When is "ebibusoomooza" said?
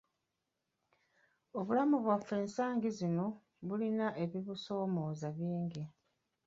4.23-5.27